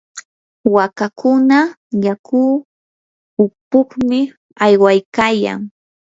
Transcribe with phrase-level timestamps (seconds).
[0.75, 1.57] waakakuna
[2.03, 2.41] yaku
[3.43, 4.19] upuqmi
[4.65, 5.59] aywaykayan.